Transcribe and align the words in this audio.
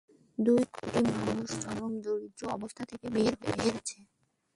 দুই 0.37 0.61
কোটির 0.73 1.05
বেশি 1.05 1.21
মানুষ 1.21 1.49
চরম 1.63 1.91
দরিদ্র 2.03 2.43
অবস্থা 2.57 2.83
থেকে 2.85 3.05
বের 3.15 3.33
হয়ে 3.41 3.61
এসেছে। 3.69 3.97